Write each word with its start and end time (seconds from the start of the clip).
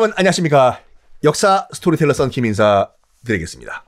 여러분 0.00 0.16
안녕하십니까. 0.16 0.80
역사 1.24 1.68
스토리텔러 1.74 2.14
썬킴 2.14 2.46
인사 2.46 2.90
드리겠습니다. 3.26 3.84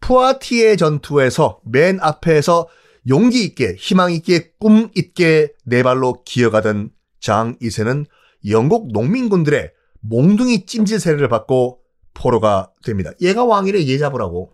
푸아티에 0.00 0.76
전투에서 0.76 1.62
맨 1.64 1.98
앞에서 2.02 2.68
용기 3.08 3.44
있게 3.44 3.74
희망 3.78 4.12
있게 4.12 4.52
꿈 4.60 4.90
있게 4.94 5.54
네 5.64 5.82
발로 5.82 6.22
기어가던 6.26 6.90
장 7.18 7.56
2세는 7.62 8.04
영국 8.50 8.92
농민군들의 8.92 9.72
몽둥이 10.00 10.66
찜질 10.66 11.00
세례를 11.00 11.30
받고 11.30 11.80
포로가 12.12 12.70
됩니다. 12.84 13.12
얘가 13.22 13.46
왕이래 13.46 13.86
얘 13.86 13.96
잡으라고. 13.96 14.52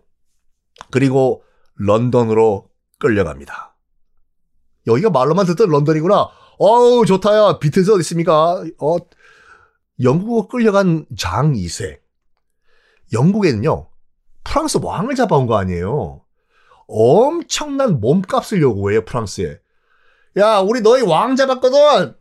그리고 0.91 1.43
런던으로 1.75 2.69
끌려갑니다. 2.99 3.75
여기가 4.87 5.09
말로만 5.09 5.45
듣던 5.45 5.67
런던이구나. 5.67 6.29
어우 6.57 7.05
좋다야. 7.05 7.59
비틀즈 7.59 7.91
어디 7.91 7.99
있습니까? 7.99 8.63
어 8.77 8.97
영국으로 10.01 10.47
끌려간 10.47 11.05
장 11.17 11.53
2세. 11.53 11.99
영국에는요, 13.13 13.89
프랑스 14.43 14.79
왕을 14.81 15.15
잡아온 15.15 15.47
거 15.47 15.57
아니에요. 15.57 16.23
엄청난 16.87 17.99
몸값을 17.99 18.61
요구해요, 18.61 19.05
프랑스에. 19.05 19.59
야, 20.37 20.59
우리 20.59 20.81
너희 20.81 21.01
왕 21.01 21.35
잡았거든! 21.35 22.15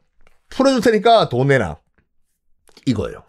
풀어줄 0.50 0.80
테니까 0.80 1.28
돈 1.28 1.48
내놔. 1.48 1.78
이거예요. 2.87 3.24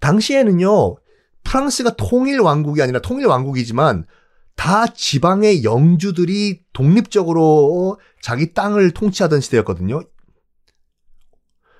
당시에는요, 0.00 0.96
프랑스가 1.44 1.96
통일 1.96 2.40
왕국이 2.40 2.80
아니라 2.80 3.00
통일 3.00 3.26
왕국이지만 3.26 4.06
다 4.54 4.86
지방의 4.86 5.64
영주들이 5.64 6.64
독립적으로 6.72 7.98
자기 8.20 8.54
땅을 8.54 8.92
통치하던 8.92 9.40
시대였거든요. 9.40 10.02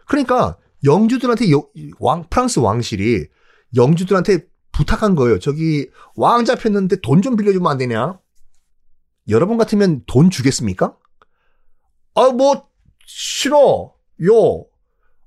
그러니까 0.06 0.58
영주들한테 0.84 1.50
여, 1.52 1.66
왕 2.00 2.26
프랑스 2.28 2.58
왕실이 2.58 3.26
영주들한테 3.76 4.46
부탁한 4.72 5.14
거예요. 5.14 5.38
저기 5.38 5.88
왕 6.16 6.44
잡혔는데 6.44 7.00
돈 7.02 7.22
좀 7.22 7.36
빌려주면 7.36 7.70
안 7.70 7.78
되냐? 7.78 8.18
여러분 9.28 9.56
같으면 9.58 10.02
돈 10.06 10.30
주겠습니까? 10.30 10.96
아, 12.14 12.30
뭐 12.30 12.68
싫어. 13.06 13.94
요. 14.24 14.66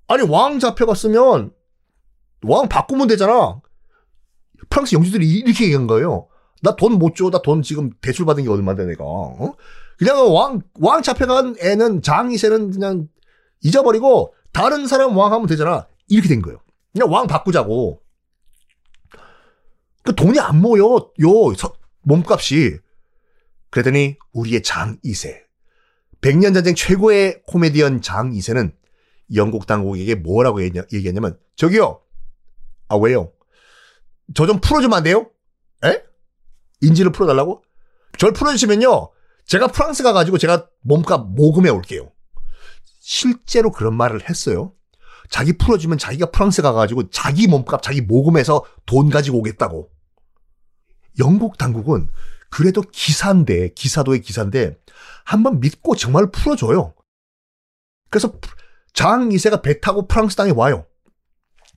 아니 0.07 0.23
왕 0.27 0.59
잡혀갔으면 0.59 1.51
왕 2.43 2.69
바꾸면 2.69 3.07
되잖아. 3.07 3.61
프랑스 4.69 4.95
영주들이 4.95 5.27
이렇게 5.39 5.65
얘기한 5.65 5.87
거예요. 5.87 6.27
나 6.61 6.75
돈 6.75 6.93
못 6.93 7.15
줘. 7.15 7.29
나 7.29 7.41
돈 7.41 7.61
지금 7.61 7.91
대출 8.01 8.25
받은 8.25 8.43
게 8.43 8.49
얼마인데 8.49 8.85
내가. 8.85 9.03
어? 9.03 9.55
그냥 9.97 10.33
왕, 10.33 10.61
왕 10.79 11.01
잡혀간 11.01 11.55
애는 11.61 12.01
장이세는 12.01 12.71
그냥 12.71 13.07
잊어버리고 13.63 14.33
다른 14.55 14.87
사람 14.87 15.17
왕 15.17 15.33
하면 15.33 15.47
되잖아. 15.47 15.85
이렇게 16.07 16.29
된 16.29 16.41
거예요. 16.41 16.61
그냥 16.93 17.11
왕 17.11 17.27
바꾸자고. 17.27 18.01
그 20.01 20.15
돈이 20.15 20.39
안 20.39 20.61
모여. 20.61 21.11
요 21.21 21.53
서, 21.57 21.73
몸값이. 22.03 22.77
그러더니 23.69 24.15
우리의 24.31 24.63
장 24.63 24.97
2세. 25.03 25.43
백년 26.21 26.53
전쟁 26.53 26.73
최고의 26.73 27.41
코미디언 27.47 28.01
장 28.01 28.31
2세는 28.31 28.73
영국 29.35 29.67
당국에게 29.67 30.15
뭐라고 30.15 30.63
얘기했냐 30.63 31.19
면 31.19 31.37
저기요. 31.57 32.01
아 32.87 32.95
왜요? 32.95 33.33
저 34.35 34.45
좀 34.47 34.61
풀어주면 34.61 34.97
안 34.97 35.03
돼요? 35.03 35.29
에? 35.83 36.01
인지를 36.81 37.11
풀어달라고? 37.11 37.61
절 38.17 38.31
풀어주시면요. 38.31 39.11
제가 39.45 39.67
프랑스 39.67 40.01
가가지고 40.01 40.37
제가 40.37 40.69
몸값 40.81 41.31
모금해 41.31 41.69
올게요. 41.69 42.14
실제로 43.07 43.71
그런 43.71 43.95
말을 43.95 44.27
했어요. 44.27 44.73
자기 45.29 45.53
풀어주면 45.53 45.99
자기가 45.99 46.31
프랑스 46.31 46.63
가가지고 46.63 47.11
자기 47.11 47.45
몸값, 47.45 47.83
자기 47.83 48.01
모금해서 48.01 48.65
돈 48.87 49.11
가지고 49.11 49.37
오겠다고. 49.39 49.91
영국 51.19 51.59
당국은 51.59 52.09
그래도 52.49 52.81
기사인데, 52.81 53.69
기사도의 53.75 54.21
기사인데, 54.21 54.79
한번 55.23 55.59
믿고 55.59 55.95
정말 55.95 56.31
풀어줘요. 56.31 56.95
그래서 58.09 58.39
장 58.91 59.29
2세가 59.29 59.61
배 59.61 59.79
타고 59.79 60.07
프랑스 60.07 60.35
땅에 60.35 60.49
와요. 60.49 60.87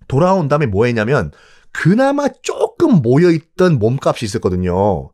돌아온 0.09 0.49
다음에 0.49 0.65
뭐 0.65 0.87
했냐면, 0.87 1.31
그나마 1.73 2.29
조금 2.43 3.03
모여있던 3.03 3.79
몸값이 3.79 4.25
있었거든요. 4.25 5.13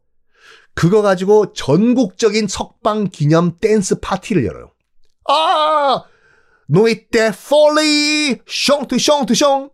그거 0.74 1.02
가지고 1.02 1.52
전국적인 1.52 2.46
석방 2.46 3.08
기념 3.10 3.56
댄스 3.56 3.98
파티를 3.98 4.44
열어요. 4.44 4.73
아! 5.28 6.04
Nuit 6.66 7.10
de 7.10 7.32
folie 7.48 8.38
chante 8.46 8.96
chante 8.96 9.32
chante 9.32 9.70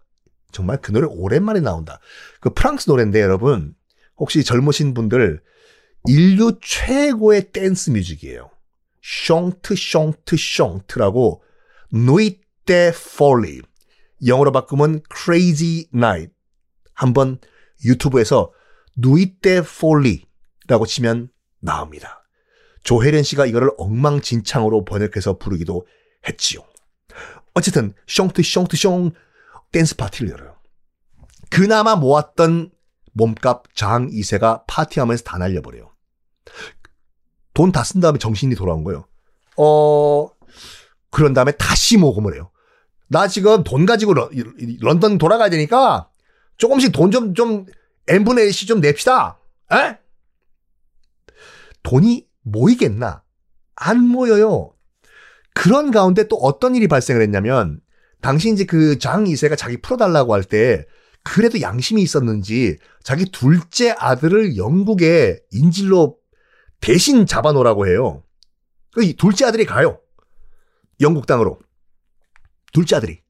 정말 0.53 0.81
그 0.81 0.93
노래 0.93 1.07
오랜만에 1.09 1.61
나온다. 1.61 2.01
그 2.41 2.53
프랑스 2.53 2.91
노래인데 2.91 3.21
여러분 3.21 3.75
혹시 4.17 4.43
젊으신 4.45 4.95
분들 4.95 5.41
인류 6.09 6.59
최고의 6.61 7.53
댄스 7.53 7.91
뮤직이에요. 7.91 8.51
chante 9.03 9.75
chante 9.75 10.37
chante라고 10.37 11.41
Nuit 11.93 12.59
de 12.59 12.93
folie 13.19 13.63
영어로 14.27 14.53
바꾸면 14.53 15.03
crazy 15.15 15.87
night 15.95 16.33
한번 16.95 17.39
유튜브에서 17.85 18.53
Nuit 18.97 19.41
de 19.41 19.63
folie라고 19.63 20.87
치면 20.87 21.31
나옵니다. 21.61 22.20
조혜련 22.83 23.23
씨가 23.23 23.47
이거를 23.47 23.71
엉망진창으로 23.79 24.85
번역해서 24.85 25.39
부르기도 25.39 25.87
했지요. 26.29 26.63
어쨌든 27.55 27.93
chante 28.07 28.41
chante 28.43 28.71
chante 28.71 29.13
댄스 29.73 29.97
파티를 29.97 30.31
열어요. 30.31 30.57
그나마 31.51 31.97
모았던 31.97 32.71
몸값 33.13 33.75
장 33.75 34.09
2세가 34.09 34.65
파티하면서 34.67 35.25
다 35.25 35.39
날려버려요. 35.39 35.91
돈 37.55 37.73
다 37.73 37.83
쓴 37.83 38.01
다음에 38.01 38.19
정신이 38.19 38.55
돌아온 38.55 38.85
거예요. 38.85 39.07
어, 39.57 40.29
그런 41.11 41.35
다음에 41.35 41.53
다시 41.53 41.97
모금을 41.99 42.35
해요. 42.35 42.51
나 43.09 43.27
지금 43.27 43.65
돈 43.65 43.85
가지고 43.87 44.15
러, 44.15 44.31
런던 44.81 45.19
돌아가야 45.19 45.51
되니까 45.51 46.09
조금씩 46.57 46.93
돈 46.93 47.11
좀, 47.11 47.35
좀, 47.35 47.67
n분의 48.07 48.49
1씩 48.49 48.69
좀 48.69 48.81
냅시다. 48.81 49.39
에? 49.73 49.99
돈이 51.83 52.27
모이겠나? 52.51 53.23
안 53.77 54.01
모여요. 54.01 54.73
그런 55.55 55.91
가운데 55.91 56.29
또 56.29 56.37
어떤 56.37 56.75
일이 56.75 56.87
발생을 56.89 57.23
했냐면 57.23 57.81
당시 58.21 58.51
이제 58.53 58.65
그장 58.65 59.25
2세가 59.25 59.57
자기 59.57 59.81
풀어달라고 59.81 60.35
할 60.35 60.43
때 60.45 60.85
그래도 61.23 61.61
양심이 61.61 62.01
있었는지 62.03 62.79
자기 63.03 63.27
둘째 63.27 63.95
아들을 63.99 64.57
영국에 64.57 65.41
인질로 65.53 66.17
대신 66.81 67.27
잡아놓으라고 67.27 67.87
해요. 67.87 68.23
그 68.93 69.15
둘째 69.17 69.45
아들이 69.45 69.65
가요. 69.67 70.01
영국 71.01 71.27
땅으로. 71.27 71.59
둘째 72.73 72.97
아들이. 72.97 73.21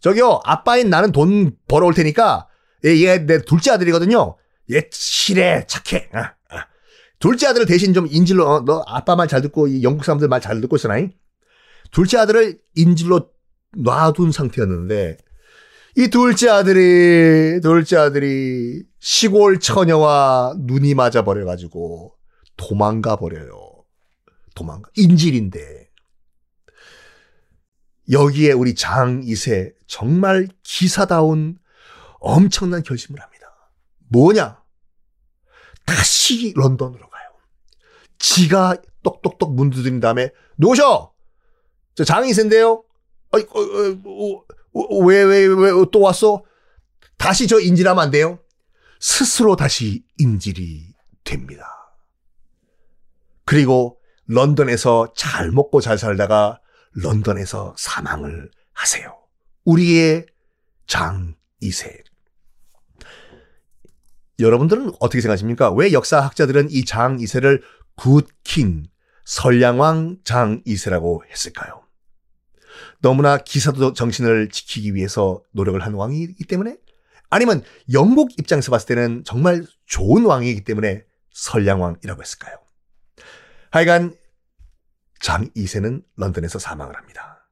저기요, 0.00 0.40
아빠인 0.44 0.90
나는 0.90 1.12
돈 1.12 1.56
벌어올 1.66 1.94
테니까 1.94 2.46
얘내 2.84 3.42
둘째 3.42 3.70
아들이거든요. 3.72 4.36
얘 4.70 4.88
실해, 4.92 5.64
착해. 5.66 6.10
아. 6.12 6.34
둘째 7.18 7.48
아들을 7.48 7.66
대신 7.66 7.92
좀 7.94 8.06
인질로 8.10 8.46
어, 8.48 8.64
너 8.64 8.82
아빠 8.86 9.16
말 9.16 9.26
잘 9.28 9.42
듣고 9.42 9.66
이 9.68 9.82
영국 9.82 10.04
사람들 10.04 10.28
말 10.28 10.40
잘 10.40 10.60
듣고 10.60 10.76
있어나이? 10.76 11.10
둘째 11.90 12.18
아들을 12.18 12.60
인질로 12.76 13.30
놔둔 13.76 14.32
상태였는데 14.32 15.18
이 15.96 16.08
둘째 16.08 16.48
아들이 16.48 17.60
둘째 17.60 17.96
아들이 17.96 18.84
시골 19.00 19.58
처녀와 19.58 20.54
눈이 20.58 20.94
맞아 20.94 21.24
버려 21.24 21.44
가지고 21.44 22.14
도망가 22.56 23.16
버려요. 23.16 23.52
도망가 24.54 24.90
인질인데 24.96 25.88
여기에 28.10 28.52
우리 28.52 28.74
장 28.74 29.22
2세 29.22 29.74
정말 29.86 30.48
기사다운 30.62 31.58
엄청난 32.20 32.82
결심을 32.82 33.20
합니다. 33.20 33.46
뭐냐? 34.08 34.62
다시 35.84 36.52
런던으로 36.56 37.08
지가 38.18 38.76
똑똑똑 39.02 39.54
문 39.54 39.70
두드린 39.70 40.00
다음에 40.00 40.30
누구셔? 40.58 41.12
저 41.94 42.04
장이 42.04 42.32
센데요. 42.34 42.84
어, 43.30 43.38
어, 43.38 44.44
어, 44.74 44.96
왜 45.04 45.24
왜 45.24 45.46
왜 45.46 45.84
또 45.92 46.00
왔어? 46.00 46.42
다시 47.16 47.46
저 47.46 47.58
인질하면 47.60 48.02
안 48.02 48.10
돼요? 48.10 48.38
스스로 49.00 49.56
다시 49.56 50.04
인질이 50.18 50.94
됩니다. 51.24 51.66
그리고 53.44 53.98
런던에서 54.26 55.12
잘 55.16 55.50
먹고 55.50 55.80
잘 55.80 55.98
살다가 55.98 56.60
런던에서 56.92 57.74
사망을 57.78 58.50
하세요. 58.72 59.16
우리의 59.64 60.26
장 60.86 61.34
2세. 61.62 62.02
여러분들은 64.38 64.92
어떻게 65.00 65.20
생각하십니까? 65.20 65.70
왜 65.72 65.92
역사학자들은 65.92 66.68
이장 66.70 67.16
2세를 67.16 67.60
굿킹, 67.98 68.86
선량왕 69.24 70.18
장 70.24 70.62
2세라고 70.64 71.26
했을까요? 71.30 71.82
너무나 73.00 73.36
기사도 73.38 73.92
정신을 73.92 74.48
지키기 74.50 74.94
위해서 74.94 75.42
노력을 75.52 75.78
한 75.84 75.94
왕이기 75.94 76.44
때문에 76.44 76.76
아니면 77.28 77.62
영국 77.92 78.38
입장에서 78.38 78.70
봤을 78.70 78.86
때는 78.94 79.24
정말 79.24 79.64
좋은 79.86 80.24
왕이기 80.24 80.64
때문에 80.64 81.04
선량왕이라고 81.32 82.22
했을까요? 82.22 82.56
하여간 83.70 84.16
장 85.20 85.50
2세는 85.50 86.04
런던에서 86.16 86.58
사망을 86.58 86.96
합니다. 86.96 87.48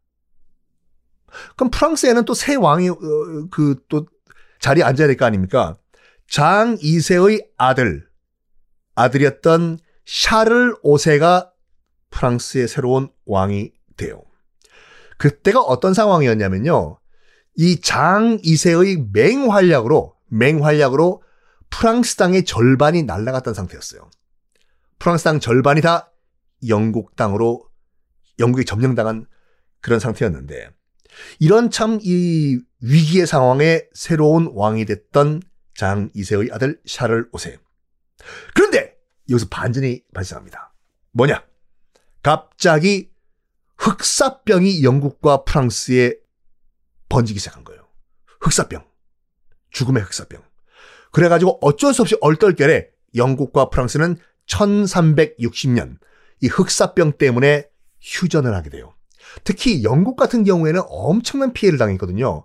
그럼 1.57 1.71
프랑스에는 1.71 2.25
또 2.25 2.33
새 2.35 2.55
왕이 2.55 2.89
어, 2.89 2.97
그또 3.51 4.07
자리에 4.61 4.83
앉아야 4.85 5.07
될 5.09 5.17
거 5.17 5.27
아닙니까? 5.27 5.77
장 6.29 6.77
2세의 6.77 7.49
아들 7.59 8.09
아들이었던 8.95 9.79
샤를 10.07 10.75
5세가 10.83 11.51
프랑스의 12.11 12.69
새로운 12.69 13.11
왕이 13.27 13.73
돼요. 13.97 14.23
그때가 15.19 15.61
어떤 15.61 15.95
상황이었냐면요. 15.95 16.99
이 17.59 17.81
장 17.81 18.39
2세의 18.39 19.09
맹활약으로 19.13 20.15
맹활약으로 20.29 21.23
프랑스 21.71 22.17
땅의 22.17 22.45
절반이 22.45 23.03
날아갔던 23.03 23.55
상태였어요. 23.55 24.09
프랑스 24.99 25.25
땅 25.25 25.41
절반이 25.41 25.81
다 25.81 26.13
영국 26.69 27.17
땅으로 27.17 27.67
영국이 28.39 28.65
점령당한 28.65 29.27
그런 29.81 29.99
상태였는데 30.01 30.71
이런 31.39 31.71
참 31.71 31.99
이 32.03 32.59
위기의 32.81 33.27
상황에 33.27 33.87
새로운 33.95 34.51
왕이 34.53 34.85
됐던 34.85 35.43
장 35.75 36.11
2세의 36.15 36.53
아들 36.53 36.79
샤를 36.85 37.31
5세. 37.33 37.59
그런데 38.55 38.96
여기서 39.31 39.47
반전이 39.51 40.05
발생합니다. 40.15 40.73
뭐냐? 41.13 41.45
갑자기 42.23 43.11
흑사병이 43.79 44.83
영국과 44.83 45.45
프랑스에 45.45 46.15
번지기 47.09 47.39
시작한 47.39 47.65
거예요. 47.65 47.87
흑사병. 48.41 48.85
죽음의 49.71 50.03
흑사병. 50.03 50.43
그래가지고 51.13 51.59
어쩔 51.63 51.95
수 51.95 52.03
없이 52.03 52.17
얼떨결에 52.21 52.91
영국과 53.15 53.71
프랑스는 53.71 54.17
1360년 54.47 55.99
이 56.41 56.49
흑사병 56.49 57.13
때문에 57.19 57.69
휴전을 58.01 58.55
하게 58.55 58.71
돼요. 58.71 58.95
특히 59.45 59.83
영국 59.83 60.17
같은 60.17 60.45
경우에는 60.45 60.83
엄청난 60.87 61.53
피해를 61.53 61.79
당했거든요. 61.79 62.45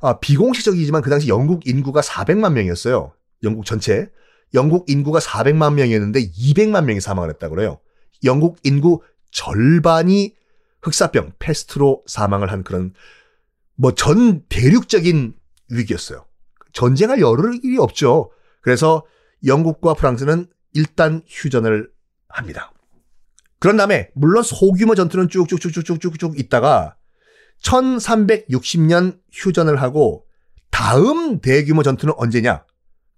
아, 0.00 0.18
비공식적이지만 0.18 1.02
그 1.02 1.10
당시 1.10 1.28
영국 1.28 1.66
인구가 1.66 2.00
400만 2.00 2.52
명이었어요. 2.52 3.12
영국 3.42 3.64
전체. 3.64 4.10
영국 4.54 4.88
인구가 4.88 5.18
400만 5.18 5.74
명이었는데 5.74 6.30
200만 6.30 6.84
명이 6.84 7.00
사망을 7.00 7.30
했다고 7.30 7.54
그래요. 7.54 7.78
영국 8.24 8.58
인구 8.62 9.02
절반이 9.30 10.34
흑사병, 10.82 11.32
패스트로 11.38 12.02
사망을 12.06 12.52
한 12.52 12.62
그런 12.62 12.92
뭐 13.76 13.92
전 13.92 14.42
대륙적인 14.48 15.34
위기였어요. 15.70 16.26
전쟁할 16.72 17.20
여력이 17.20 17.78
없죠. 17.78 18.30
그래서 18.60 19.04
영국과 19.44 19.94
프랑스는 19.94 20.46
일단 20.74 21.22
휴전을 21.26 21.90
합니다. 22.28 22.72
그런 23.58 23.76
다음에 23.76 24.10
물론 24.14 24.42
소규모 24.42 24.94
전투는 24.94 25.28
쭉쭉쭉쭉쭉쭉 25.28 26.38
있다가 26.38 26.96
1360년 27.62 29.18
휴전을 29.30 29.80
하고 29.80 30.26
다음 30.70 31.40
대규모 31.40 31.82
전투는 31.82 32.14
언제냐? 32.16 32.64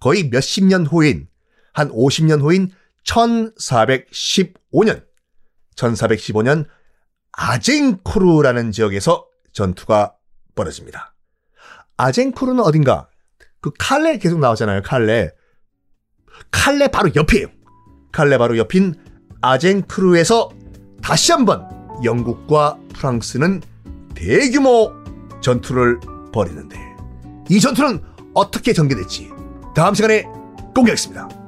거의 0.04 0.28
몇십 0.28 0.66
년 0.66 0.84
후인 0.84 1.28
한 1.72 1.88
50년 1.88 2.42
후인 2.42 2.70
1415년 3.04 5.02
1415년 5.76 6.66
아젠쿠르라는 7.32 8.70
지역에서 8.70 9.26
전투가 9.52 10.14
벌어집니다. 10.54 11.14
아젠쿠르는 11.96 12.62
어딘가? 12.62 13.08
그 13.62 13.70
칼레 13.78 14.18
계속 14.18 14.40
나오잖아요. 14.40 14.82
칼레. 14.82 15.30
칼레 16.50 16.88
바로 16.88 17.10
옆이에요. 17.16 17.46
칼레 18.12 18.36
바로 18.36 18.58
옆인 18.58 18.96
아젠크루에서 19.40 20.50
다시 21.02 21.32
한번 21.32 21.66
영국과 22.04 22.78
프랑스는 22.92 23.62
대규모 24.14 24.92
전투를 25.40 25.98
벌이는데 26.30 26.78
이 27.48 27.58
전투는 27.58 28.02
어떻게 28.34 28.74
전개될지 28.74 29.33
다음 29.74 29.94
시간에 29.94 30.22
공개하겠습니다. 30.74 31.43